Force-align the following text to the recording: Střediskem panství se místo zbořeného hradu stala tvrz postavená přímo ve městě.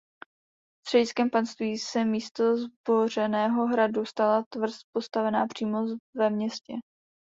Střediskem 0.87 1.29
panství 1.29 1.77
se 1.77 2.05
místo 2.05 2.43
zbořeného 2.57 3.67
hradu 3.67 4.05
stala 4.05 4.43
tvrz 4.53 4.79
postavená 4.93 5.47
přímo 5.47 5.77
ve 6.15 6.29
městě. 6.29 6.73